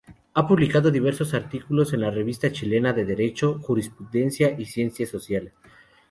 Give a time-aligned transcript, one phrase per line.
[0.33, 5.53] Ha publicado diversos artículos en la Revista Chilena de Derecho, Jurisprudencia y Ciencias Sociales.